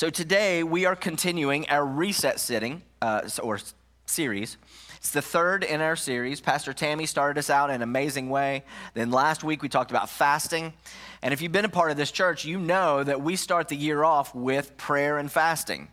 [0.00, 3.58] So today we are continuing our reset sitting uh, or
[4.06, 4.56] series.
[4.96, 6.40] It's the third in our series.
[6.40, 8.64] Pastor Tammy started us out in an amazing way.
[8.94, 10.72] Then last week we talked about fasting.
[11.20, 13.76] And if you've been a part of this church, you know that we start the
[13.76, 15.88] year off with prayer and fasting.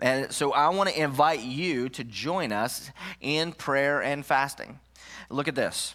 [0.00, 2.90] And so I want to invite you to join us
[3.20, 4.80] in prayer and fasting.
[5.28, 5.94] Look at this.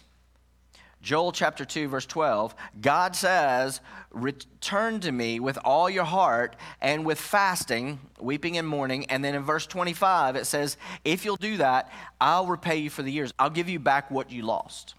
[1.06, 3.80] Joel chapter 2, verse 12, God says,
[4.10, 9.06] Return to me with all your heart and with fasting, weeping and mourning.
[9.06, 13.04] And then in verse 25, it says, If you'll do that, I'll repay you for
[13.04, 13.32] the years.
[13.38, 14.96] I'll give you back what you lost.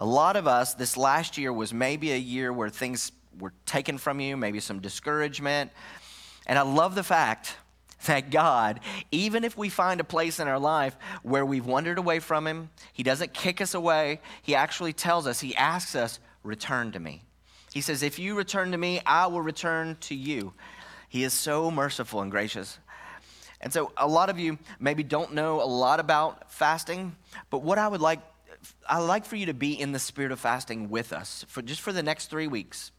[0.00, 3.96] A lot of us, this last year was maybe a year where things were taken
[3.96, 5.70] from you, maybe some discouragement.
[6.48, 7.54] And I love the fact
[8.06, 8.80] that God,
[9.10, 12.70] even if we find a place in our life where we've wandered away from Him,
[12.92, 14.20] He doesn't kick us away.
[14.42, 17.22] He actually tells us, He asks us, return to me.
[17.72, 20.52] He says, If you return to me, I will return to you.
[21.08, 22.78] He is so merciful and gracious.
[23.60, 27.16] And so, a lot of you maybe don't know a lot about fasting,
[27.50, 28.20] but what I would like,
[28.88, 31.80] I like for you to be in the spirit of fasting with us for just
[31.80, 32.92] for the next three weeks.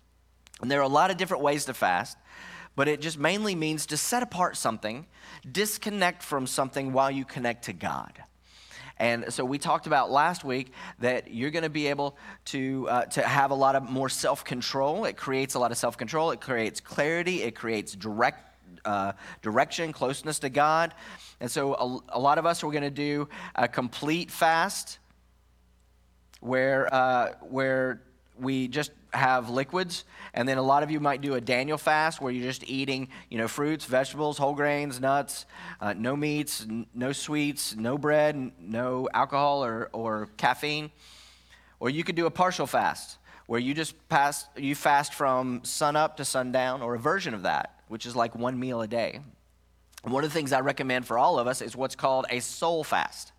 [0.61, 2.17] And there are a lot of different ways to fast
[2.79, 5.05] but it just mainly means to set apart something,
[5.51, 8.13] disconnect from something while you connect to God.
[8.95, 13.05] And so we talked about last week that you're going to be able to, uh,
[13.07, 15.03] to have a lot of more self control.
[15.03, 18.45] It creates a lot of self control, it creates clarity, it creates direct.
[18.85, 20.93] Uh, direction, closeness to God.
[21.41, 24.99] And so, a, a lot of us are going to do a complete fast
[26.39, 28.01] where, uh, where
[28.39, 32.21] we just have liquids and then a lot of you might do a daniel fast
[32.21, 35.45] where you're just eating you know fruits vegetables whole grains nuts
[35.81, 40.91] uh, no meats n- no sweets no bread no alcohol or, or caffeine.
[41.79, 45.95] Or you could do a partial fast where you just pass you fast from sun
[45.95, 49.19] up to sundown or a version of that which is like one meal a day.
[50.03, 52.83] One of the things i recommend for all of us is what's called a soul
[52.83, 53.31] fast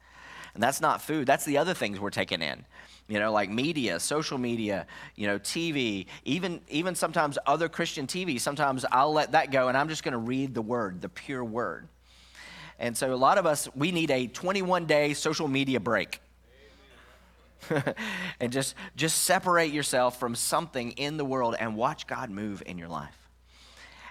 [0.55, 1.27] and that's not food.
[1.27, 2.65] That's the other things we're taking in.
[3.11, 8.41] You know like media social media you know tv even even sometimes other christian tv
[8.41, 11.45] sometimes i'll let that go and i'm just going to read the word the pure
[11.45, 11.89] word.
[12.79, 16.21] And so a lot of us we need a 21 day social media break.
[18.41, 22.79] And just just separate yourself from something in the world and watch god move in
[22.79, 23.29] your life.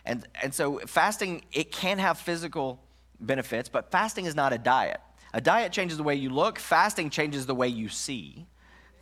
[0.06, 2.84] And and so fasting it can have physical
[3.20, 5.02] benefits but fasting is not a diet
[5.34, 8.46] a diet changes the way you look fasting changes the way you see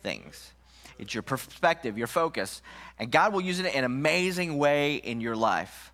[0.02, 0.52] things.
[0.98, 2.60] It's your perspective, your focus.
[2.98, 5.92] And God will use it in an amazing way in your life.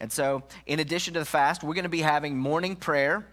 [0.00, 3.26] And so, in addition to the fast, we're going to be having morning prayer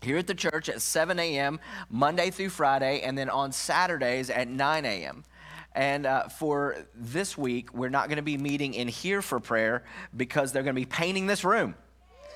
[0.00, 1.58] here at the church at 7 a.m.,
[1.90, 5.24] Monday through Friday, and then on Saturdays at 9 a.m.
[5.74, 9.84] And uh, for this week, we're not going to be meeting in here for prayer
[10.16, 11.74] because they're going to be painting this room.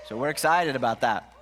[0.08, 1.32] So we're excited about that.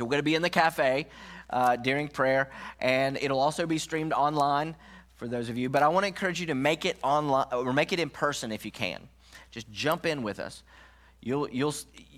[0.00, 1.08] So we're going to be in the cafe
[1.50, 2.48] uh, during prayer,
[2.80, 4.74] and it'll also be streamed online
[5.16, 5.68] for those of you.
[5.68, 8.50] But I want to encourage you to make it online or make it in person
[8.50, 9.06] if you can.
[9.50, 10.62] Just jump in with us.
[11.20, 11.74] You'll, you'll,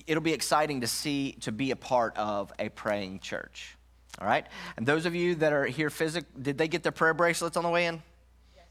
[0.06, 3.76] it'll be exciting to see to be a part of a praying church.
[4.20, 7.14] All right, and those of you that are here physically, did they get their prayer
[7.14, 8.00] bracelets on the way in?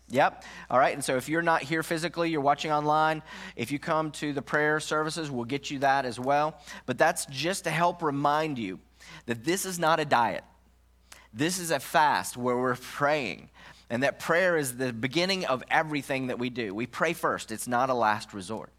[0.08, 0.46] Yep.
[0.70, 0.94] All right.
[0.94, 3.24] And so if you're not here physically, you're watching online,
[3.56, 6.60] if you come to the prayer services, we'll get you that as well.
[6.86, 8.80] But that's just to help remind you
[9.26, 10.44] that this is not a diet.
[11.34, 13.50] This is a fast where we're praying.
[13.90, 16.74] And that prayer is the beginning of everything that we do.
[16.74, 18.72] We pray first, it's not a last resort.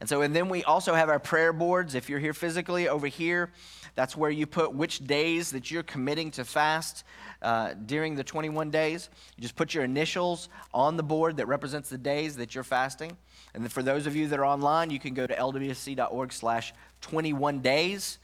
[0.00, 1.94] And so, and then we also have our prayer boards.
[1.94, 3.50] If you're here physically, over here,
[3.94, 7.04] that's where you put which days that you're committing to fast
[7.42, 9.08] uh, during the 21 days.
[9.36, 13.16] You just put your initials on the board that represents the days that you're fasting.
[13.54, 17.60] And for those of you that are online, you can go to lwc.org slash 21
[17.60, 18.18] days,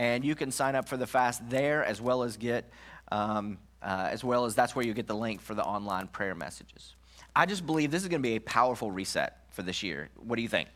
[0.00, 2.70] and you can sign up for the fast there as well as get
[3.12, 6.34] um, uh, as well as that's where you get the link for the online prayer
[6.34, 6.94] messages.
[7.36, 10.08] I just believe this is going to be a powerful reset for this year.
[10.16, 10.70] What do you think?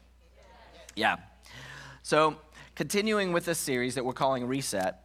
[0.95, 1.17] Yeah.
[2.03, 2.37] So,
[2.75, 5.01] continuing with this series that we're calling Reset,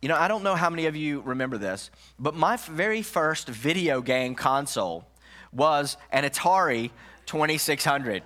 [0.00, 3.48] you know, I don't know how many of you remember this, but my very first
[3.48, 5.04] video game console
[5.52, 6.92] was an Atari
[7.26, 8.22] 2600.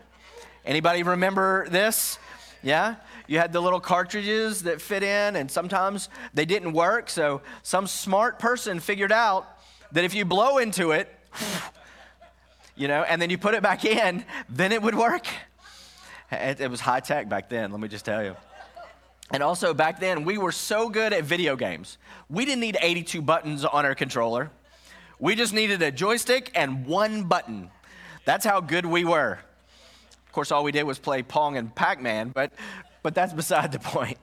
[0.67, 2.19] Anybody remember this?
[2.63, 2.97] Yeah?
[3.29, 7.11] You had the little cartridges that fit in, and sometimes they didn't work.
[7.11, 9.47] So some smart person figured out
[9.93, 11.15] that if you blow into it,
[12.75, 15.27] you know, and then you put it back in, then it would work.
[16.33, 18.35] It, it was high tech back then, let me just tell you.
[19.31, 21.99] And also back then, we were so good at video games.
[22.31, 24.51] We didn't need 82 buttons on our controller.
[25.19, 27.71] We just needed a joystick and one button.
[28.25, 29.39] That's how good we were.
[30.27, 32.53] Of course, all we did was play Pong and Pac Man, but,
[33.09, 34.19] but that's beside the point.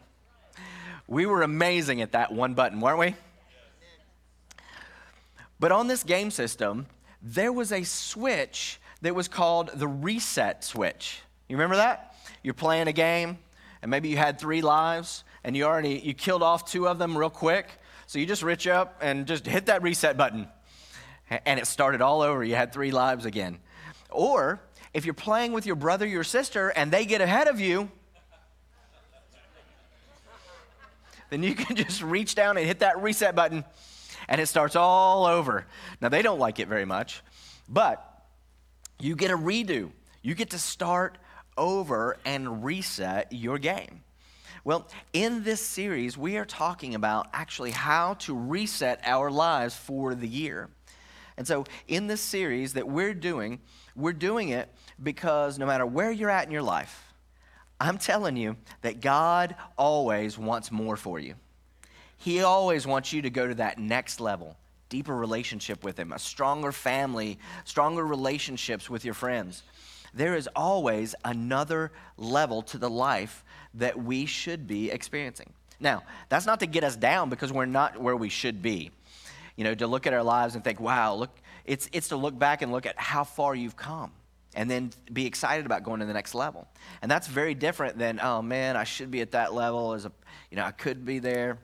[1.07, 3.15] We were amazing at that one button, weren't we?
[5.59, 6.85] But on this game system,
[7.19, 11.23] there was a switch that was called the reset switch.
[11.49, 12.15] You remember that?
[12.43, 13.39] You're playing a game,
[13.81, 17.17] and maybe you had three lives, and you already you killed off two of them
[17.17, 17.79] real quick.
[18.05, 20.47] So you just reach up and just hit that reset button,
[21.43, 22.43] and it started all over.
[22.43, 23.57] You had three lives again.
[24.11, 24.61] Or
[24.93, 27.89] if you're playing with your brother, your sister, and they get ahead of you,
[31.29, 33.63] then you can just reach down and hit that reset button,
[34.27, 35.65] and it starts all over.
[36.01, 37.21] Now, they don't like it very much,
[37.69, 38.23] but
[38.99, 39.91] you get a redo.
[40.21, 41.17] You get to start
[41.57, 44.01] over and reset your game.
[44.63, 50.15] Well, in this series, we are talking about actually how to reset our lives for
[50.15, 50.69] the year.
[51.37, 53.59] And so, in this series that we're doing,
[53.95, 54.69] we're doing it
[55.01, 57.04] because no matter where you're at in your life,
[57.79, 61.35] I'm telling you that God always wants more for you.
[62.17, 64.55] He always wants you to go to that next level,
[64.89, 69.63] deeper relationship with Him, a stronger family, stronger relationships with your friends
[70.15, 73.43] there is always another level to the life
[73.75, 75.51] that we should be experiencing.
[75.79, 78.91] Now, that's not to get us down because we're not where we should be.
[79.57, 82.39] You know, to look at our lives and think, wow, look, it's, it's to look
[82.39, 84.11] back and look at how far you've come
[84.55, 86.67] and then be excited about going to the next level.
[87.01, 90.11] And that's very different than, oh man, I should be at that level as a,
[90.49, 91.59] you know, I could be there.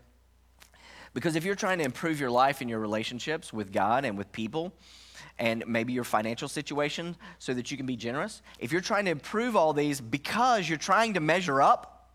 [1.13, 4.31] Because if you're trying to improve your life and your relationships with God and with
[4.31, 4.73] people,
[5.39, 9.11] and maybe your financial situation so that you can be generous, if you're trying to
[9.11, 12.09] improve all these because you're trying to measure up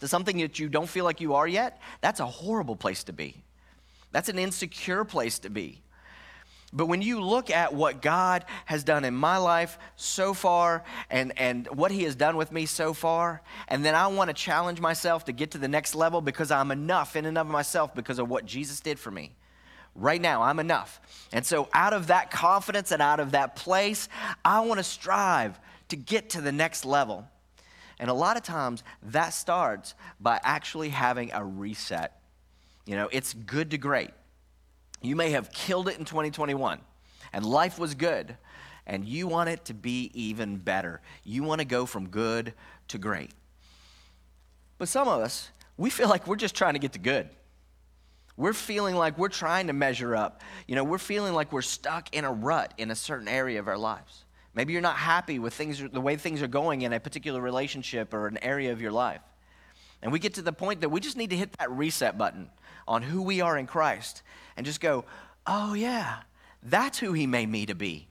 [0.00, 3.12] to something that you don't feel like you are yet, that's a horrible place to
[3.12, 3.42] be.
[4.12, 5.82] That's an insecure place to be.
[6.72, 11.38] But when you look at what God has done in my life so far and,
[11.38, 14.80] and what He has done with me so far, and then I want to challenge
[14.80, 18.18] myself to get to the next level because I'm enough in and of myself because
[18.18, 19.32] of what Jesus did for me,
[19.94, 21.00] Right now, I'm enough.
[21.32, 24.08] And so, out of that confidence and out of that place,
[24.44, 27.26] I want to strive to get to the next level.
[27.98, 32.18] And a lot of times, that starts by actually having a reset.
[32.86, 34.10] You know, it's good to great.
[35.02, 36.80] You may have killed it in 2021,
[37.32, 38.36] and life was good,
[38.86, 41.00] and you want it to be even better.
[41.24, 42.54] You want to go from good
[42.88, 43.32] to great.
[44.78, 47.28] But some of us, we feel like we're just trying to get to good.
[48.36, 50.42] We're feeling like we're trying to measure up.
[50.66, 53.68] You know, we're feeling like we're stuck in a rut in a certain area of
[53.68, 54.24] our lives.
[54.54, 58.14] Maybe you're not happy with things, the way things are going in a particular relationship
[58.14, 59.20] or an area of your life.
[60.02, 62.50] And we get to the point that we just need to hit that reset button
[62.88, 64.22] on who we are in Christ
[64.56, 65.04] and just go,
[65.46, 66.18] oh, yeah,
[66.62, 68.08] that's who He made me to be.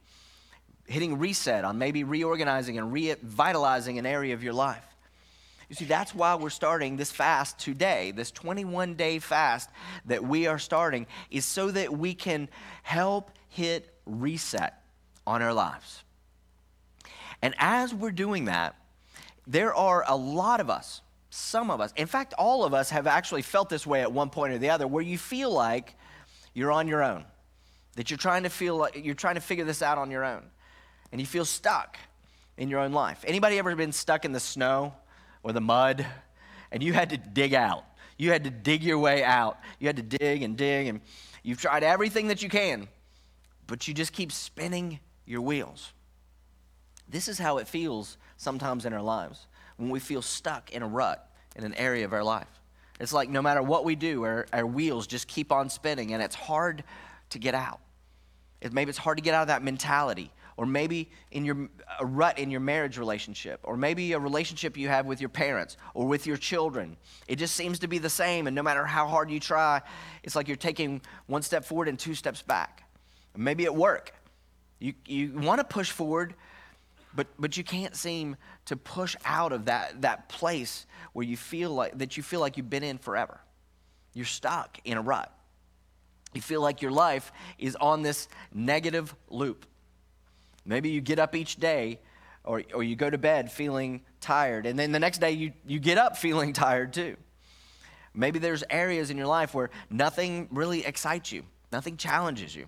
[0.85, 4.85] Hitting reset on maybe reorganizing and revitalizing an area of your life.
[5.69, 8.11] You see, that's why we're starting this fast today.
[8.11, 9.69] This 21 day fast
[10.05, 12.49] that we are starting is so that we can
[12.83, 14.81] help hit reset
[15.25, 16.03] on our lives.
[17.41, 18.75] And as we're doing that,
[19.47, 21.01] there are a lot of us,
[21.31, 24.29] some of us, in fact, all of us have actually felt this way at one
[24.29, 25.95] point or the other, where you feel like
[26.53, 27.25] you're on your own,
[27.95, 30.43] that you're trying to feel like you're trying to figure this out on your own,
[31.11, 31.97] and you feel stuck
[32.57, 33.23] in your own life.
[33.25, 34.93] Anybody ever been stuck in the snow?
[35.43, 36.05] or the mud,
[36.71, 37.83] and you had to dig out.
[38.17, 39.57] You had to dig your way out.
[39.79, 41.01] You had to dig and dig, and
[41.43, 42.87] you've tried everything that you can,
[43.67, 45.93] but you just keep spinning your wheels.
[47.07, 50.87] This is how it feels sometimes in our lives when we feel stuck in a
[50.87, 52.47] rut in an area of our life.
[52.99, 56.21] It's like no matter what we do, our, our wheels just keep on spinning, and
[56.21, 56.83] it's hard
[57.31, 57.79] to get out.
[58.61, 62.05] It, maybe it's hard to get out of that mentality or maybe in your a
[62.05, 66.05] rut in your marriage relationship or maybe a relationship you have with your parents or
[66.05, 66.95] with your children
[67.27, 69.81] it just seems to be the same and no matter how hard you try
[70.23, 72.83] it's like you're taking one step forward and two steps back
[73.35, 74.13] maybe at work
[74.79, 76.35] you, you want to push forward
[77.13, 81.71] but but you can't seem to push out of that that place where you feel
[81.71, 83.39] like that you feel like you've been in forever
[84.13, 85.31] you're stuck in a rut
[86.33, 89.65] you feel like your life is on this negative loop
[90.65, 91.99] Maybe you get up each day
[92.43, 95.79] or, or you go to bed feeling tired, and then the next day you, you
[95.79, 97.17] get up feeling tired too.
[98.13, 102.65] Maybe there's areas in your life where nothing really excites you, nothing challenges you.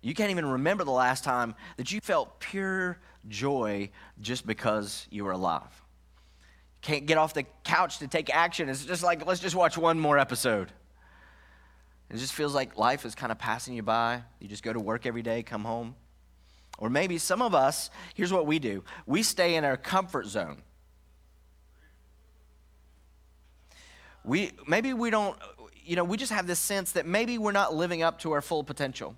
[0.00, 5.26] You can't even remember the last time that you felt pure joy just because you
[5.26, 5.82] are alive.
[6.80, 8.68] Can't get off the couch to take action.
[8.68, 10.72] It's just like, let's just watch one more episode.
[12.10, 14.22] It just feels like life is kind of passing you by.
[14.40, 15.94] You just go to work every day, come home,
[16.78, 20.62] Or maybe some of us, here's what we do we stay in our comfort zone.
[24.24, 25.38] We, maybe we don't,
[25.84, 28.42] you know, we just have this sense that maybe we're not living up to our
[28.42, 29.16] full potential.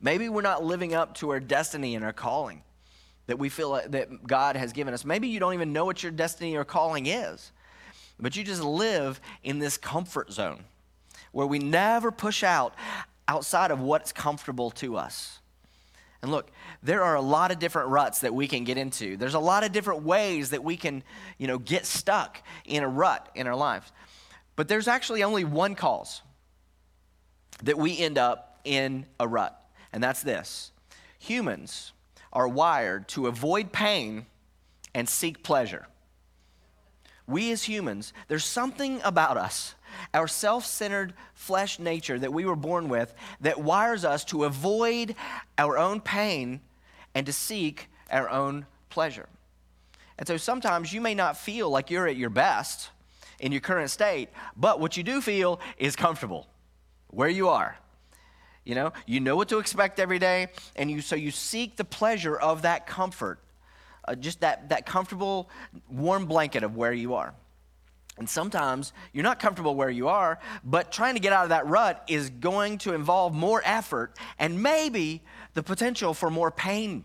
[0.00, 2.62] Maybe we're not living up to our destiny and our calling
[3.26, 5.04] that we feel that God has given us.
[5.04, 7.52] Maybe you don't even know what your destiny or calling is,
[8.18, 10.64] but you just live in this comfort zone
[11.32, 12.74] where we never push out
[13.26, 15.40] outside of what's comfortable to us.
[16.22, 16.50] And look,
[16.82, 19.16] there are a lot of different ruts that we can get into.
[19.16, 21.02] There's a lot of different ways that we can,
[21.38, 23.92] you know, get stuck in a rut in our lives.
[24.56, 26.22] But there's actually only one cause
[27.62, 29.60] that we end up in a rut,
[29.92, 30.70] and that's this.
[31.18, 31.92] Humans
[32.34, 34.26] are wired to avoid pain
[34.94, 35.86] and seek pleasure.
[37.26, 39.74] We as humans, there's something about us,
[40.12, 45.14] our self centered flesh nature that we were born with, that wires us to avoid
[45.56, 46.60] our own pain
[47.14, 49.28] and to seek our own pleasure.
[50.18, 52.90] And so sometimes you may not feel like you're at your best
[53.40, 56.46] in your current state, but what you do feel is comfortable
[57.08, 57.76] where you are.
[58.64, 61.84] You know, you know what to expect every day, and you so you seek the
[61.84, 63.38] pleasure of that comfort,
[64.08, 65.50] uh, just that that comfortable,
[65.90, 67.34] warm blanket of where you are.
[68.16, 71.66] And sometimes you're not comfortable where you are, but trying to get out of that
[71.66, 75.22] rut is going to involve more effort and maybe
[75.54, 77.04] the potential for more pain,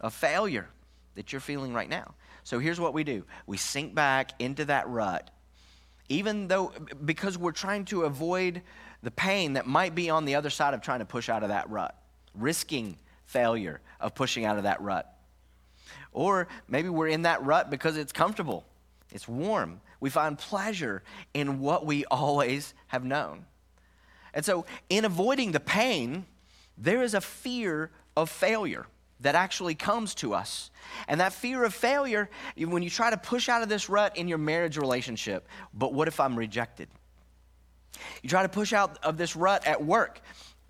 [0.00, 0.68] a failure
[1.16, 2.14] that you're feeling right now.
[2.44, 5.30] So here's what we do we sink back into that rut,
[6.08, 6.72] even though,
[7.04, 8.62] because we're trying to avoid
[9.02, 11.48] the pain that might be on the other side of trying to push out of
[11.48, 11.96] that rut,
[12.34, 15.08] risking failure of pushing out of that rut.
[16.12, 18.64] Or maybe we're in that rut because it's comfortable,
[19.10, 19.80] it's warm.
[20.00, 23.46] We find pleasure in what we always have known.
[24.34, 26.26] And so, in avoiding the pain,
[26.78, 28.86] there is a fear of failure
[29.20, 30.70] that actually comes to us.
[31.06, 34.28] And that fear of failure, when you try to push out of this rut in
[34.28, 36.88] your marriage relationship, but what if I'm rejected?
[38.22, 40.20] You try to push out of this rut at work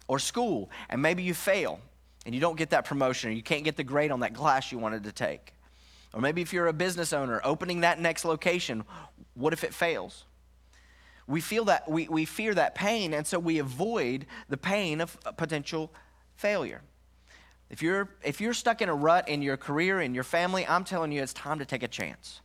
[0.08, 1.80] or school, and maybe you fail
[2.24, 4.70] and you don't get that promotion or you can't get the grade on that class
[4.70, 5.54] you wanted to take.
[6.12, 8.84] Or maybe if you're a business owner opening that next location,
[9.34, 10.24] what if it fails?
[11.26, 15.16] We feel that we, we fear that pain, and so we avoid the pain of
[15.36, 15.92] potential
[16.36, 16.82] failure.
[17.70, 20.84] If you're, if you're stuck in a rut in your career, in your family, I'm
[20.84, 22.40] telling you, it's time to take a chance.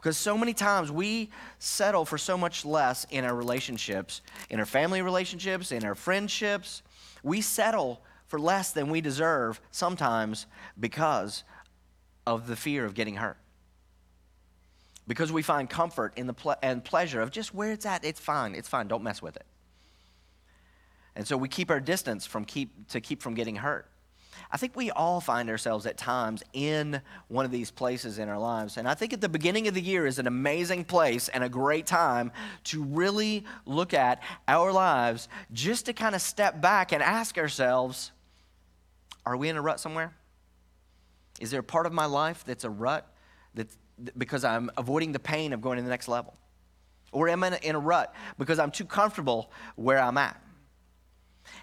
[0.00, 1.28] Because so many times we
[1.58, 6.82] settle for so much less in our relationships, in our family relationships, in our friendships.
[7.22, 10.46] We settle for less than we deserve sometimes
[10.78, 11.44] because
[12.26, 13.36] of the fear of getting hurt.
[15.06, 18.20] Because we find comfort in the ple- and pleasure of just where it's at, it's
[18.20, 19.44] fine, it's fine, don't mess with it.
[21.14, 23.89] And so we keep our distance from keep, to keep from getting hurt.
[24.50, 28.38] I think we all find ourselves at times in one of these places in our
[28.38, 28.76] lives.
[28.76, 31.48] And I think at the beginning of the year is an amazing place and a
[31.48, 32.32] great time
[32.64, 38.12] to really look at our lives just to kind of step back and ask ourselves
[39.26, 40.14] are we in a rut somewhere?
[41.40, 43.06] Is there a part of my life that's a rut
[43.54, 43.76] that's,
[44.16, 46.34] because I'm avoiding the pain of going to the next level?
[47.12, 50.40] Or am I in a rut because I'm too comfortable where I'm at?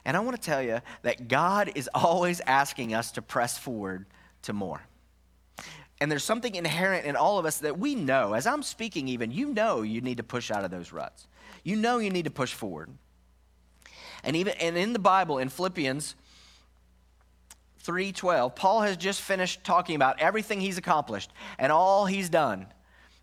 [0.07, 4.05] And I want to tell you that God is always asking us to press forward
[4.43, 4.81] to more.
[5.99, 8.33] And there's something inherent in all of us that we know.
[8.33, 11.27] As I'm speaking, even, you know you need to push out of those ruts.
[11.65, 12.89] You know you need to push forward.
[14.23, 16.15] And even and in the Bible, in Philippians
[17.83, 22.67] 3:12, Paul has just finished talking about everything he's accomplished and all he's done,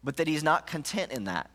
[0.03, 1.51] but that he's not content in that.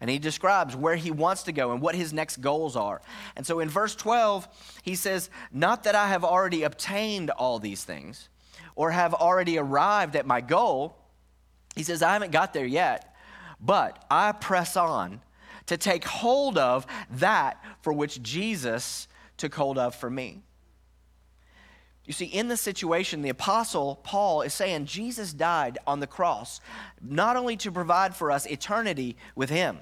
[0.00, 3.00] And he describes where he wants to go and what his next goals are.
[3.36, 4.48] And so in verse 12,
[4.82, 8.28] he says, Not that I have already obtained all these things
[8.76, 10.96] or have already arrived at my goal.
[11.74, 13.14] He says, I haven't got there yet,
[13.60, 15.20] but I press on
[15.66, 20.42] to take hold of that for which Jesus took hold of for me.
[22.06, 26.60] You see, in this situation, the apostle Paul is saying Jesus died on the cross,
[27.00, 29.78] not only to provide for us eternity with him,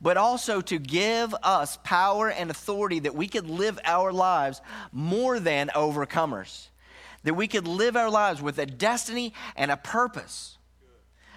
[0.00, 4.60] but also to give us power and authority that we could live our lives
[4.92, 6.68] more than overcomers,
[7.22, 10.58] that we could live our lives with a destiny and a purpose.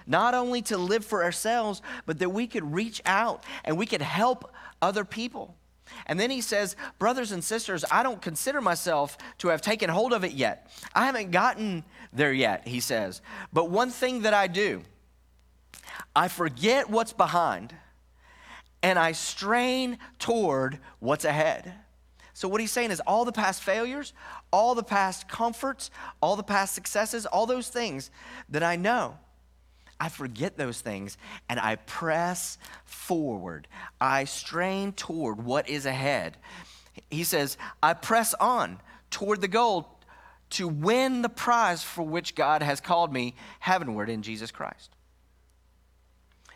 [0.07, 4.01] Not only to live for ourselves, but that we could reach out and we could
[4.01, 5.55] help other people.
[6.05, 10.13] And then he says, Brothers and sisters, I don't consider myself to have taken hold
[10.13, 10.71] of it yet.
[10.93, 13.21] I haven't gotten there yet, he says.
[13.51, 14.83] But one thing that I do,
[16.15, 17.73] I forget what's behind
[18.83, 21.73] and I strain toward what's ahead.
[22.33, 24.13] So, what he's saying is all the past failures,
[24.51, 25.89] all the past comforts,
[26.21, 28.11] all the past successes, all those things
[28.49, 29.17] that I know,
[29.99, 31.17] I forget those things
[31.49, 33.67] and I press forward.
[33.99, 36.37] I strain toward what is ahead.
[37.09, 39.97] He says, I press on toward the goal
[40.51, 44.91] to win the prize for which God has called me heavenward in Jesus Christ.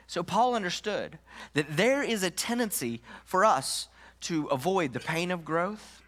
[0.08, 1.20] So, Paul understood
[1.54, 3.88] that there is a tendency for us
[4.22, 6.02] to avoid the pain of growth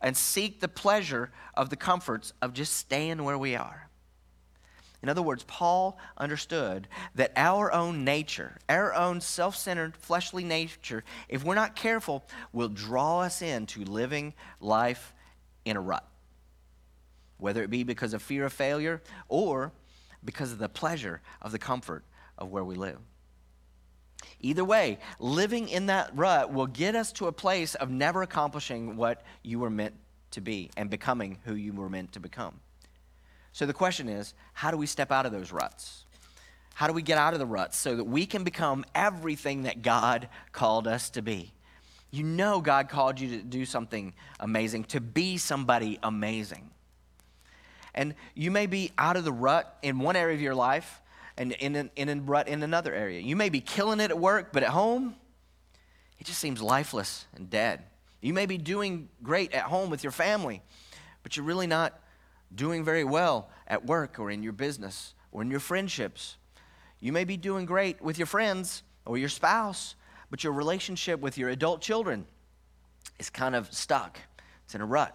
[0.00, 3.88] and seek the pleasure of the comforts of just staying where we are.
[5.02, 11.04] In other words, Paul understood that our own nature, our own self centered fleshly nature,
[11.28, 15.14] if we're not careful, will draw us into living life
[15.64, 16.06] in a rut.
[17.38, 19.72] Whether it be because of fear of failure or
[20.24, 22.04] because of the pleasure of the comfort
[22.38, 22.98] of where we live.
[24.40, 28.96] Either way, living in that rut will get us to a place of never accomplishing
[28.96, 29.94] what you were meant
[30.30, 32.60] to be and becoming who you were meant to become.
[33.56, 36.04] So the question is how do we step out of those ruts?
[36.74, 39.80] How do we get out of the ruts so that we can become everything that
[39.80, 41.54] God called us to be?
[42.10, 46.68] You know, God called you to do something amazing, to be somebody amazing.
[47.94, 51.00] And you may be out of the rut in one area of your life,
[51.38, 53.20] and in, in, in, in another area.
[53.20, 55.14] You may be killing it at work, but at home,
[56.18, 57.84] it just seems lifeless and dead.
[58.20, 60.60] You may be doing great at home with your family,
[61.22, 61.98] but you're really not
[62.54, 66.36] doing very well at work or in your business or in your friendships.
[67.00, 69.94] You may be doing great with your friends or your spouse,
[70.30, 72.26] but your relationship with your adult children
[73.18, 74.18] is kind of stuck.
[74.64, 75.14] It's in a rut.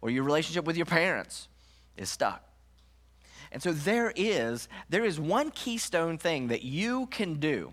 [0.00, 1.48] Or your relationship with your parents
[1.96, 2.42] is stuck.
[3.52, 7.72] And so there is there is one keystone thing that you can do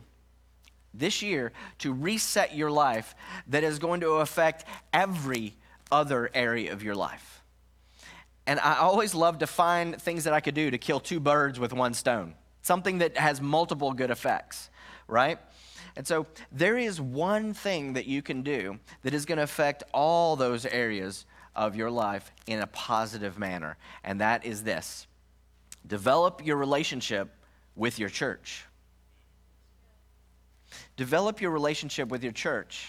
[0.93, 3.15] this year to reset your life
[3.47, 5.55] that is going to affect every
[5.91, 7.38] other area of your life.
[8.49, 11.59] And I always love to find things that I could do to kill two birds
[11.59, 12.33] with one stone.
[12.63, 14.71] Something that has multiple good effects,
[15.07, 15.37] right?
[15.95, 19.83] And so there is one thing that you can do that is going to affect
[19.93, 25.05] all those areas of your life in a positive manner, and that is this
[25.85, 27.29] Develop your relationship
[27.75, 28.65] with your church.
[30.97, 32.87] Develop your relationship with your church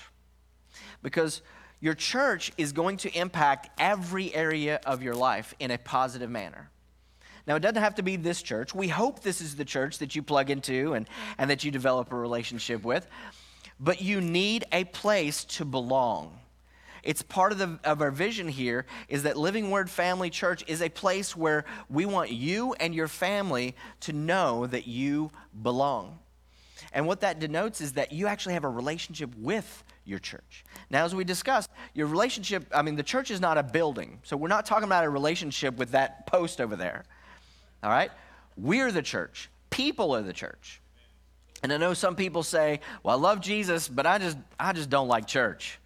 [1.03, 1.43] because
[1.81, 6.71] your church is going to impact every area of your life in a positive manner.
[7.47, 8.75] Now, it doesn't have to be this church.
[8.75, 12.13] We hope this is the church that you plug into and, and that you develop
[12.13, 13.07] a relationship with.
[13.79, 16.39] But you need a place to belong.
[17.03, 20.83] It's part of, the, of our vision here is that Living Word Family Church is
[20.83, 25.31] a place where we want you and your family to know that you
[25.63, 26.19] belong.
[26.93, 30.65] And what that denotes is that you actually have a relationship with your church.
[30.91, 34.19] Now, as we discussed, your relationship, I mean, the church is not a building.
[34.25, 37.05] So we're not talking about a relationship with that post over there.
[37.83, 38.11] All right?
[38.57, 40.81] We're the church, people are the church.
[41.63, 44.91] And I know some people say, well, I love Jesus, but I just, I just
[44.91, 45.79] don't like church.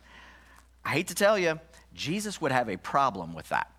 [0.84, 1.58] I hate to tell you,
[1.94, 3.70] Jesus would have a problem with that.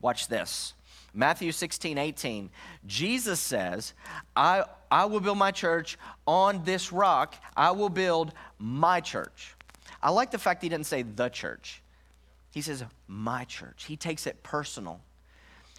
[0.00, 0.74] Watch this.
[1.14, 2.50] Matthew 16, 18.
[2.86, 3.94] Jesus says,
[4.36, 7.34] I, I will build my church on this rock.
[7.56, 9.54] I will build my church.
[10.02, 11.82] I like the fact he didn't say the church.
[12.52, 13.84] He says, my church.
[13.84, 15.00] He takes it personal.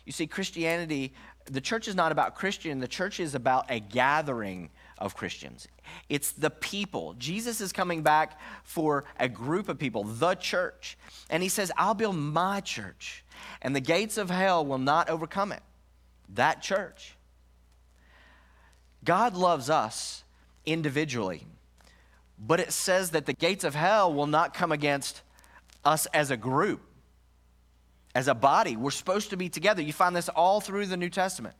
[0.06, 1.14] You see, Christianity,
[1.50, 5.68] the church is not about Christian, the church is about a gathering of Christians.
[6.10, 7.16] It's the people.
[7.18, 10.98] Jesus is coming back for a group of people, the church.
[11.30, 13.24] And he says, I'll build my church,
[13.62, 15.64] and the gates of hell will not overcome it.
[16.36, 17.16] That church.
[19.04, 20.24] God loves us
[20.66, 21.46] individually,
[22.38, 25.22] but it says that the gates of hell will not come against
[25.86, 26.82] us as a group,
[28.16, 28.76] as a body.
[28.76, 29.82] We're supposed to be together.
[29.82, 31.56] You find this all through the New Testament.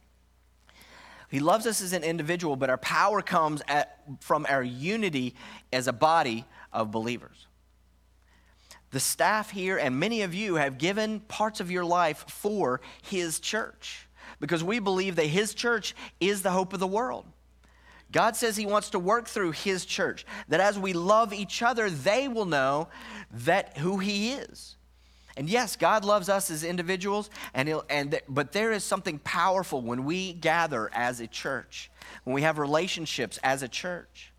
[1.30, 5.36] He loves us as an individual, but our power comes at, from our unity
[5.72, 7.48] as a body of believers.
[8.92, 13.40] The staff here and many of you have given parts of your life for His
[13.40, 14.08] church
[14.40, 17.26] because we believe that His church is the hope of the world.
[18.12, 21.92] God says He wants to work through His church, that as we love each other,
[21.92, 22.88] they will know
[23.32, 24.78] that who He is.
[25.40, 30.04] And yes, God loves us as individuals, and, and but there is something powerful when
[30.04, 31.90] we gather as a church,
[32.26, 34.34] when we have relationships as a church.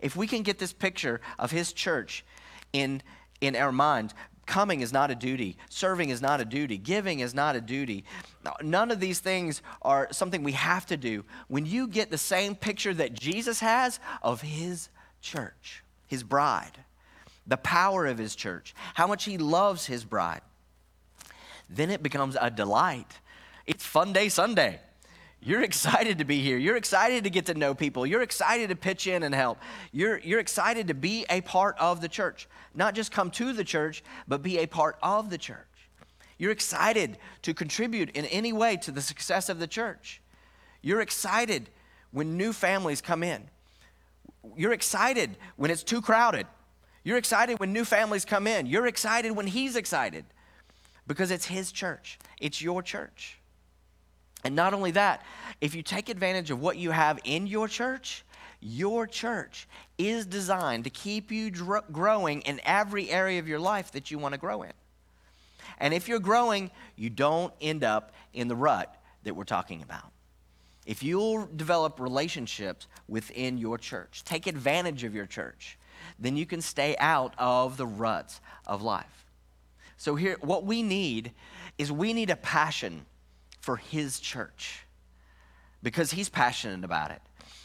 [0.00, 2.24] If we can get this picture of His church
[2.72, 3.02] in,
[3.40, 4.14] in our mind,
[4.46, 8.04] coming is not a duty, serving is not a duty, giving is not a duty.
[8.62, 11.24] None of these things are something we have to do.
[11.48, 14.90] When you get the same picture that Jesus has of His
[15.20, 16.78] church, His bride,
[17.50, 20.40] the power of his church, how much he loves his bride,
[21.68, 23.18] then it becomes a delight.
[23.66, 24.78] It's Fun Day Sunday.
[25.42, 26.58] You're excited to be here.
[26.58, 28.06] You're excited to get to know people.
[28.06, 29.58] You're excited to pitch in and help.
[29.90, 32.46] You're, you're excited to be a part of the church.
[32.72, 35.66] Not just come to the church, but be a part of the church.
[36.38, 40.20] You're excited to contribute in any way to the success of the church.
[40.82, 41.68] You're excited
[42.12, 43.42] when new families come in.
[44.56, 46.46] You're excited when it's too crowded.
[47.02, 48.66] You're excited when new families come in.
[48.66, 50.24] You're excited when he's excited
[51.06, 53.38] because it's his church, it's your church.
[54.44, 55.22] And not only that,
[55.60, 58.24] if you take advantage of what you have in your church,
[58.60, 63.92] your church is designed to keep you dr- growing in every area of your life
[63.92, 64.72] that you want to grow in.
[65.78, 70.12] And if you're growing, you don't end up in the rut that we're talking about.
[70.86, 75.78] If you'll develop relationships within your church, take advantage of your church,
[76.20, 79.26] then you can stay out of the ruts of life.
[79.96, 81.32] So, here, what we need
[81.78, 83.06] is we need a passion
[83.60, 84.86] for his church
[85.82, 87.20] because he's passionate about it.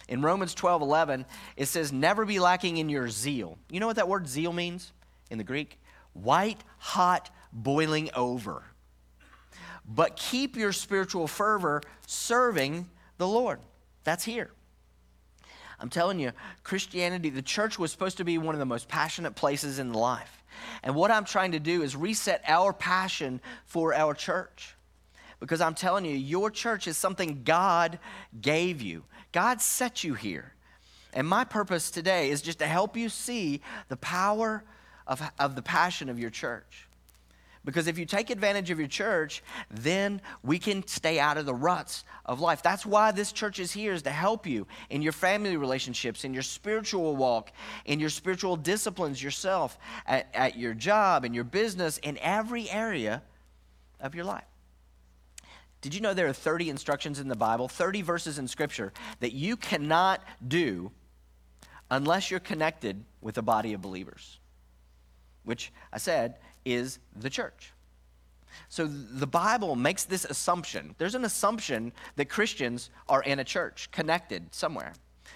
[0.07, 1.25] In Romans 12 11,
[1.57, 3.57] it says, Never be lacking in your zeal.
[3.69, 4.91] You know what that word zeal means
[5.29, 5.79] in the Greek?
[6.13, 8.63] White hot boiling over.
[9.87, 13.59] But keep your spiritual fervor serving the Lord.
[14.03, 14.51] That's here.
[15.79, 16.31] I'm telling you,
[16.63, 20.43] Christianity, the church was supposed to be one of the most passionate places in life.
[20.83, 24.75] And what I'm trying to do is reset our passion for our church.
[25.39, 27.99] Because I'm telling you, your church is something God
[28.41, 29.03] gave you.
[29.31, 30.53] God set you here.
[31.13, 34.63] And my purpose today is just to help you see the power
[35.07, 36.87] of, of the passion of your church.
[37.65, 41.53] Because if you take advantage of your church, then we can stay out of the
[41.53, 42.61] ruts of life.
[42.61, 46.33] That's why this church is here, is to help you in your family relationships, in
[46.33, 47.51] your spiritual walk,
[47.85, 53.23] in your spiritual disciplines yourself, at, at your job, in your business, in every area
[53.99, 54.45] of your life.
[55.81, 59.33] Did you know there are 30 instructions in the Bible, 30 verses in Scripture that
[59.33, 60.91] you cannot do
[61.89, 64.39] unless you're connected with a body of believers?
[65.43, 67.71] Which I said is the church.
[68.69, 70.95] So the Bible makes this assumption.
[70.97, 74.93] There's an assumption that Christians are in a church, connected somewhere.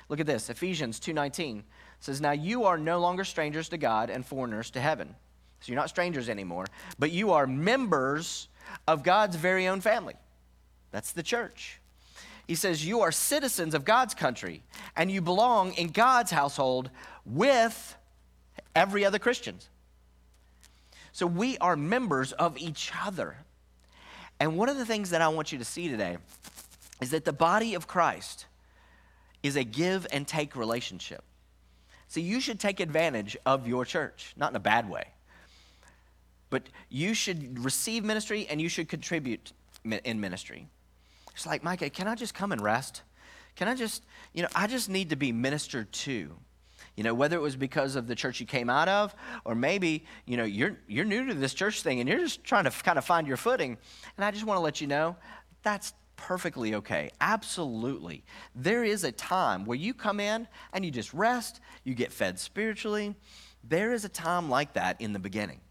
[0.10, 1.64] Look at this, Ephesians 2:19
[2.00, 5.16] says, "Now you are no longer strangers to God and foreigners to heaven."
[5.60, 6.66] So you're not strangers anymore,
[6.98, 8.48] but you are members
[8.88, 10.16] of God's very own family.
[10.92, 11.80] That's the church.
[12.48, 14.64] He says, You are citizens of God's country,
[14.96, 16.90] and you belong in God's household
[17.26, 17.96] with
[18.76, 19.60] every other Christian.
[21.20, 23.36] So we are members of each other.
[24.40, 26.16] And one of the things that I want you to see today
[27.02, 28.46] is that the body of Christ
[29.44, 31.22] is a give and take relationship.
[32.08, 35.10] So you should take advantage of your church, not in a bad way.
[36.50, 39.52] But you should receive ministry and you should contribute
[39.84, 40.70] in ministry.
[41.34, 43.02] It's like, Micah, can I just come and rest?
[43.58, 46.38] Can I just, you know, I just need to be ministered to.
[47.00, 50.04] You know, whether it was because of the church you came out of, or maybe,
[50.26, 52.98] you know, you're, you're new to this church thing and you're just trying to kind
[52.98, 53.78] of find your footing.
[54.18, 55.16] And I just want to let you know
[55.64, 57.10] that's perfectly okay.
[57.22, 58.26] Absolutely.
[58.54, 62.38] There is a time where you come in and you just rest, you get fed
[62.38, 63.16] spiritually.
[63.64, 65.62] There is a time like that in the beginning.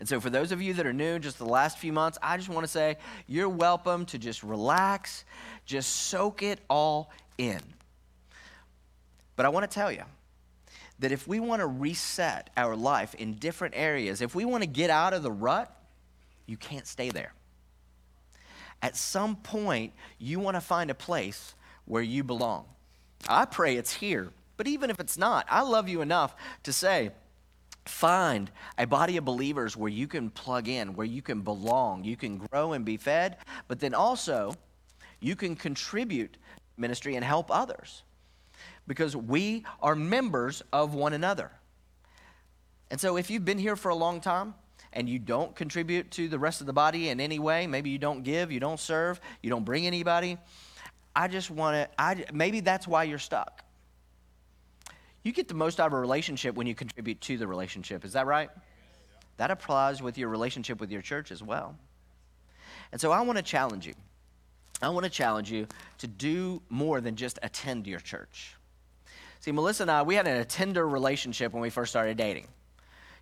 [0.00, 2.38] And so, for those of you that are new, just the last few months, I
[2.38, 5.26] just want to say you're welcome to just relax,
[5.66, 7.60] just soak it all in.
[9.38, 10.02] But I want to tell you
[10.98, 14.68] that if we want to reset our life in different areas, if we want to
[14.68, 15.72] get out of the rut,
[16.46, 17.32] you can't stay there.
[18.82, 22.64] At some point, you want to find a place where you belong.
[23.28, 27.12] I pray it's here, but even if it's not, I love you enough to say,
[27.84, 32.16] find a body of believers where you can plug in, where you can belong, you
[32.16, 33.36] can grow and be fed,
[33.68, 34.56] but then also
[35.20, 36.36] you can contribute
[36.76, 38.02] ministry and help others
[38.88, 41.52] because we are members of one another.
[42.90, 44.54] And so, if you've been here for a long time
[44.92, 47.98] and you don't contribute to the rest of the body in any way, maybe you
[47.98, 50.38] don't give, you don't serve, you don't bring anybody,
[51.14, 53.62] I just want to, I, maybe that's why you're stuck.
[55.22, 58.04] You get the most out of a relationship when you contribute to the relationship.
[58.04, 58.50] Is that right?
[59.36, 61.76] That applies with your relationship with your church as well.
[62.92, 63.94] And so I want to challenge you.
[64.80, 65.66] I want to challenge you
[65.98, 68.54] to do more than just attend your church.
[69.40, 72.48] See, Melissa and I, we had a tender relationship when we first started dating.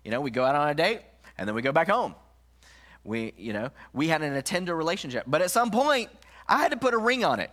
[0.03, 1.01] You know, we go out on a date
[1.37, 2.15] and then we go back home.
[3.03, 5.23] We, you know, we had an tender relationship.
[5.27, 6.09] But at some point,
[6.47, 7.51] I had to put a ring on it.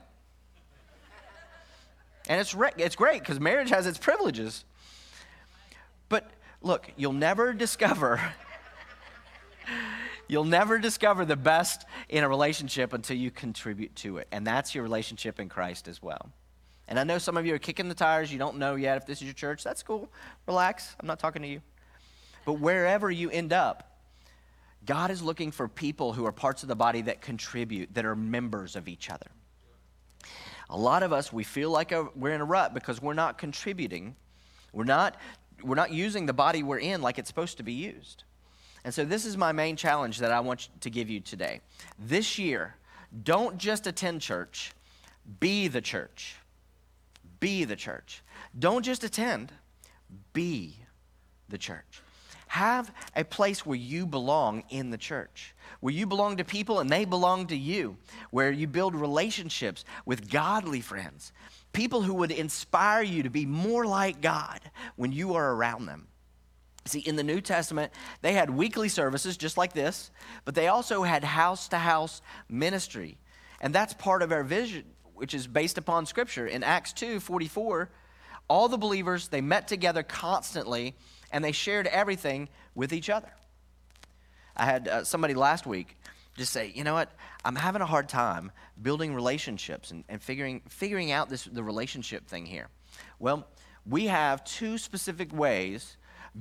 [2.29, 4.65] And it's, re- it's great because marriage has its privileges.
[6.09, 6.31] But
[6.63, 8.21] look, you'll never discover.
[10.27, 14.29] You'll never discover the best in a relationship until you contribute to it.
[14.33, 16.31] And that's your relationship in Christ as well.
[16.89, 18.33] And I know some of you are kicking the tires.
[18.33, 19.65] You don't know yet if this is your church.
[19.65, 20.09] That's cool.
[20.47, 20.95] Relax.
[21.01, 21.63] I'm not talking to you.
[22.45, 23.95] But wherever you end up,
[24.85, 28.15] God is looking for people who are parts of the body that contribute, that are
[28.15, 29.27] members of each other.
[30.71, 33.39] A lot of us, we feel like a, we're in a rut because we're not
[33.39, 34.17] contributing.
[34.73, 35.17] We're not,
[35.63, 38.25] we're not using the body we're in like it's supposed to be used.
[38.85, 41.61] And so, this is my main challenge that I want to give you today.
[41.99, 42.75] This year,
[43.23, 44.73] don't just attend church,
[45.41, 46.37] be the church.
[47.45, 48.23] Be the church.
[48.59, 49.53] Don't just attend,
[50.33, 50.79] be
[51.51, 52.01] the church.
[52.47, 56.89] Have a place where you belong in the church, where you belong to people and
[56.89, 57.99] they belong to you,
[58.31, 61.35] where you build relationships with godly friends,
[61.75, 64.61] people who would inspire you to be more like God
[64.97, 66.07] when you are around them.
[66.87, 70.11] See, in the New Testament, they had weekly services just like this,
[70.47, 73.19] but they also had house to house ministry.
[73.61, 76.47] And that's part of our vision, which is based upon Scripture.
[76.47, 77.91] In Acts 2 44,
[78.49, 80.95] all the believers, they met together constantly
[81.31, 83.31] and they shared everything with each other.
[84.57, 85.97] I had uh, somebody last week
[86.37, 87.13] just say, you know what,
[87.45, 88.51] I'm having a hard time
[88.81, 92.69] building relationships and, and figuring, figuring out this, the relationship thing here.
[93.19, 93.47] Well,
[93.87, 95.97] we have two specific ways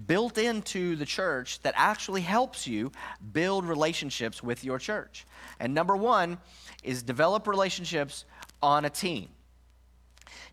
[0.08, 2.92] built into the church that actually helps you
[3.32, 5.26] build relationships with your church.
[5.60, 6.40] And number one
[6.84, 8.26] is develop relationships
[8.64, 9.28] on a team.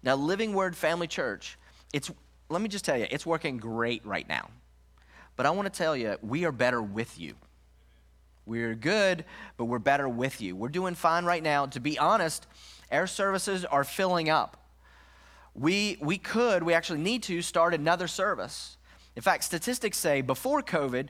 [0.02, 1.56] Now, Living Word Family Church,
[1.94, 2.10] it's
[2.50, 4.50] let me just tell you, it's working great right now.
[5.36, 7.34] But I want to tell you, we are better with you.
[8.44, 9.24] We're good,
[9.56, 10.56] but we're better with you.
[10.56, 11.66] We're doing fine right now.
[11.66, 12.48] To be honest,
[12.90, 14.56] our services are filling up.
[15.54, 18.76] We, we could, we actually need to start another service.
[19.14, 21.08] In fact, statistics say before COVID,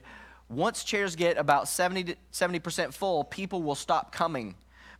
[0.49, 4.55] once chairs get about 70 70% full, people will stop coming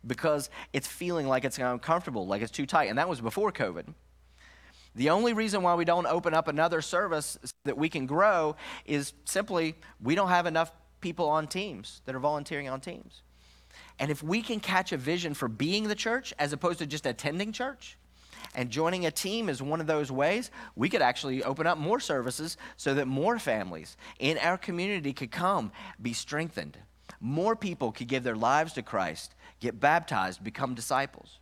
[0.06, 2.88] because it's feeling like it's uncomfortable, like it's too tight.
[2.88, 3.94] And that was before COVID.
[4.94, 9.14] The only reason why we don't open up another service that we can grow is
[9.24, 13.22] simply we don't have enough people on teams that are volunteering on teams.
[13.98, 17.06] And if we can catch a vision for being the church as opposed to just
[17.06, 17.96] attending church,
[18.54, 22.00] and joining a team is one of those ways, we could actually open up more
[22.00, 26.76] services so that more families in our community could come, be strengthened.
[27.20, 31.38] More people could give their lives to Christ, get baptized, become disciples.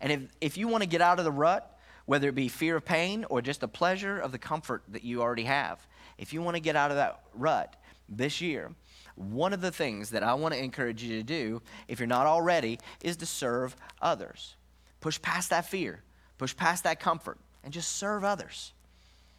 [0.00, 2.76] And if, if you want to get out of the rut, whether it be fear
[2.76, 5.86] of pain or just the pleasure of the comfort that you already have.
[6.16, 7.76] If you want to get out of that rut
[8.08, 8.72] this year,
[9.14, 12.26] one of the things that I want to encourage you to do, if you're not
[12.26, 14.56] already, is to serve others.
[15.00, 16.02] Push past that fear,
[16.38, 18.72] push past that comfort, and just serve others.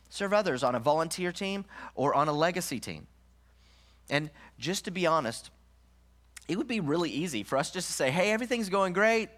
[0.09, 3.07] Serve others on a volunteer team or on a legacy team.
[4.11, 5.49] And just to be honest,
[6.49, 9.29] it would be really easy for us just to say, hey, everything's going great.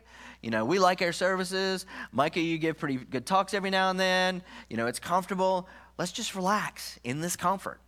[0.41, 1.85] You know, we like our services.
[2.11, 4.41] Micah, you give pretty good talks every now and then.
[4.69, 5.67] You know, it's comfortable.
[5.99, 7.79] Let's just relax in this comfort.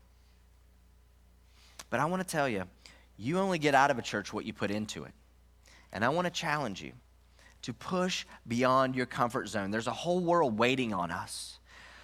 [1.90, 2.66] But I want to tell you,
[3.18, 5.14] you only get out of a church what you put into it.
[5.94, 6.92] And I want to challenge you
[7.62, 9.72] to push beyond your comfort zone.
[9.72, 11.60] There's a whole world waiting on us.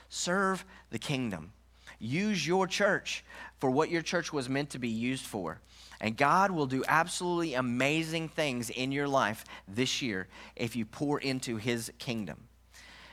[0.08, 1.52] Serve the kingdom.
[2.00, 3.26] Use your church
[3.60, 5.60] for what your church was meant to be used for.
[6.02, 11.20] And God will do absolutely amazing things in your life this year if you pour
[11.20, 12.48] into His kingdom.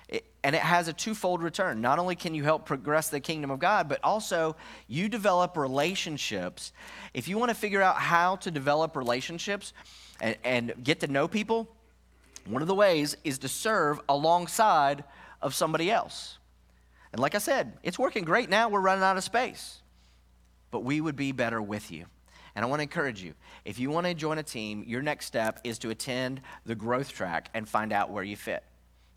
[0.09, 1.81] It, and it has a twofold return.
[1.81, 4.55] Not only can you help progress the kingdom of God, but also
[4.87, 6.73] you develop relationships.
[7.13, 9.73] If you want to figure out how to develop relationships
[10.21, 11.69] and, and get to know people,
[12.47, 15.03] one of the ways is to serve alongside
[15.43, 16.39] of somebody else.
[17.13, 18.69] And like I said, it's working great now.
[18.69, 19.81] We're running out of space.
[20.71, 22.07] But we would be better with you.
[22.57, 23.35] And I want to encourage you
[23.67, 27.13] if you want to join a team, your next step is to attend the growth
[27.13, 28.65] track and find out where you fit.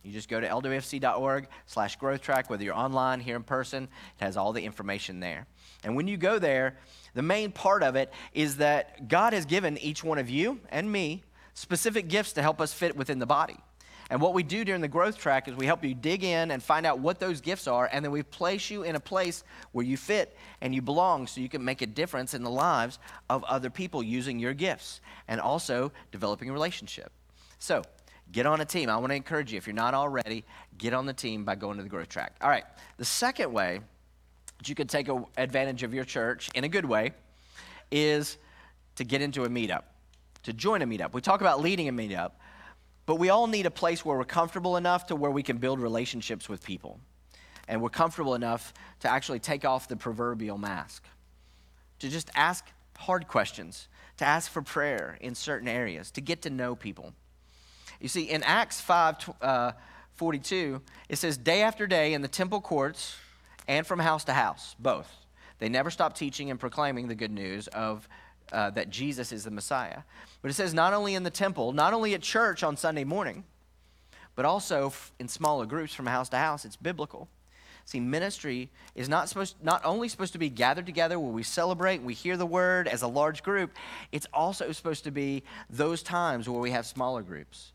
[0.04, 4.23] You just go to lwfc.org slash growth track, whether you're online, here in person, it
[4.23, 5.47] has all the information there.
[5.84, 6.78] And when you go there,
[7.13, 10.91] the main part of it is that God has given each one of you and
[10.91, 11.23] me
[11.54, 13.58] specific gifts to help us fit within the body.
[14.09, 16.63] And what we do during the growth track is we help you dig in and
[16.63, 19.85] find out what those gifts are, and then we place you in a place where
[19.85, 22.97] you fit and you belong so you can make a difference in the lives
[23.29, 27.11] of other people using your gifts and also developing a relationship.
[27.59, 27.83] So,
[28.31, 28.89] get on a team.
[28.89, 30.43] I want to encourage you, if you're not already,
[30.77, 32.35] get on the team by going to the growth track.
[32.41, 32.65] All right,
[32.97, 33.79] the second way
[34.57, 37.11] that you can take advantage of your church in a good way
[37.91, 38.37] is
[38.95, 39.83] to get into a meetup,
[40.43, 41.13] to join a meetup.
[41.13, 42.31] We talk about leading a meetup.
[43.09, 45.79] But we all need a place where we're comfortable enough to where we can build
[45.79, 46.99] relationships with people.
[47.67, 51.03] and we're comfortable enough to actually take off the proverbial mask,
[51.99, 52.65] to just ask
[52.97, 57.13] hard questions, to ask for prayer in certain areas, to get to know people.
[57.99, 59.71] You see, in Acts 5 uh,
[60.13, 63.15] 42, it says, Day after day in the temple courts
[63.67, 65.11] and from house to house, both.
[65.57, 68.07] They never stopped teaching and proclaiming the good news of
[68.51, 69.99] uh, that Jesus is the Messiah.
[70.41, 73.43] But it says not only in the temple, not only at church on Sunday morning,
[74.35, 76.65] but also in smaller groups from house to house.
[76.65, 77.27] It's biblical.
[77.85, 82.03] See, ministry is not supposed not only supposed to be gathered together where we celebrate
[82.03, 83.71] we hear the word as a large group,
[84.12, 87.71] it's also supposed to be those times where we have smaller groups,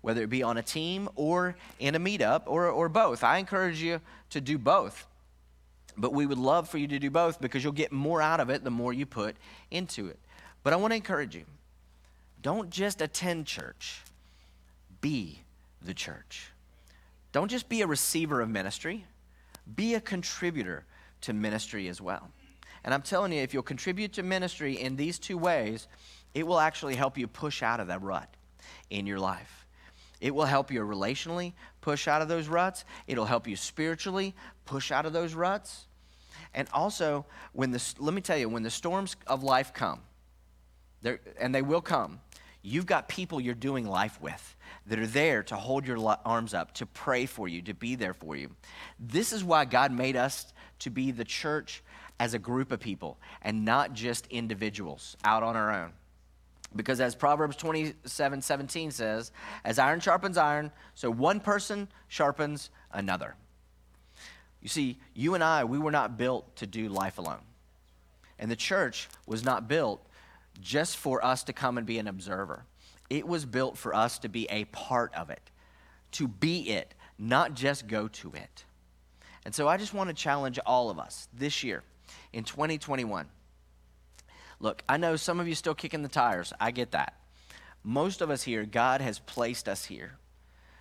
[0.00, 3.22] whether it be on a team or in a meetup or, or both.
[3.22, 5.06] I encourage you to do both.
[5.98, 8.48] But we would love for you to do both because you'll get more out of
[8.48, 9.36] it the more you put
[9.70, 10.18] into it.
[10.62, 11.44] But I want to encourage you
[12.40, 14.02] don't just attend church,
[15.00, 15.40] be
[15.82, 16.52] the church.
[17.32, 19.04] Don't just be a receiver of ministry,
[19.74, 20.84] be a contributor
[21.22, 22.30] to ministry as well.
[22.84, 25.88] And I'm telling you, if you'll contribute to ministry in these two ways,
[26.32, 28.32] it will actually help you push out of that rut
[28.88, 29.66] in your life.
[30.20, 32.84] It will help you relationally push out of those ruts.
[33.06, 34.34] It'll help you spiritually
[34.64, 35.87] push out of those ruts.
[36.54, 40.00] And also, when the, let me tell you, when the storms of life come,
[41.38, 42.20] and they will come,
[42.62, 44.56] you've got people you're doing life with
[44.86, 48.14] that are there to hold your arms up, to pray for you, to be there
[48.14, 48.50] for you.
[48.98, 51.82] This is why God made us to be the church
[52.20, 55.92] as a group of people and not just individuals out on our own.
[56.76, 59.32] Because as Proverbs 27 17 says,
[59.64, 63.36] as iron sharpens iron, so one person sharpens another.
[64.60, 67.42] You see, you and I, we were not built to do life alone.
[68.38, 70.04] And the church was not built
[70.60, 72.64] just for us to come and be an observer.
[73.10, 75.50] It was built for us to be a part of it,
[76.12, 78.64] to be it, not just go to it.
[79.44, 81.82] And so I just want to challenge all of us this year
[82.32, 83.26] in 2021.
[84.60, 86.52] Look, I know some of you still kicking the tires.
[86.60, 87.14] I get that.
[87.84, 90.18] Most of us here, God has placed us here.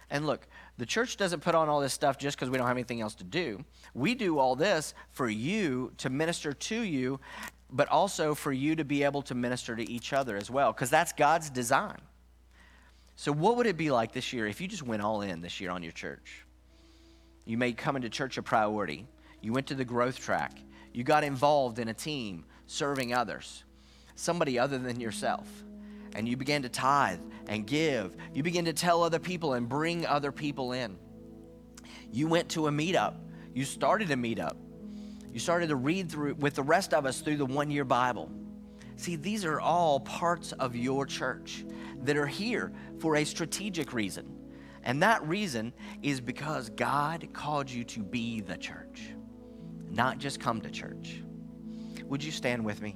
[0.09, 2.77] And look, the church doesn't put on all this stuff just because we don't have
[2.77, 3.63] anything else to do.
[3.93, 7.19] We do all this for you to minister to you,
[7.69, 10.89] but also for you to be able to minister to each other as well, because
[10.89, 11.99] that's God's design.
[13.15, 15.59] So, what would it be like this year if you just went all in this
[15.59, 16.45] year on your church?
[17.45, 19.07] You made coming to church a priority.
[19.41, 20.53] You went to the growth track.
[20.93, 23.63] You got involved in a team serving others,
[24.15, 25.47] somebody other than yourself
[26.17, 28.17] and you begin to tithe and give.
[28.33, 30.97] You begin to tell other people and bring other people in.
[32.11, 33.13] You went to a meetup.
[33.53, 34.57] You started a meetup.
[35.31, 38.31] You started to read through with the rest of us through the one year Bible.
[38.95, 41.63] See, these are all parts of your church
[42.01, 44.33] that are here for a strategic reason.
[44.83, 49.11] And that reason is because God called you to be the church,
[49.91, 51.21] not just come to church.
[52.05, 52.95] Would you stand with me?